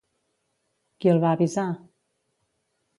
[0.99, 1.69] Qui el va avisar?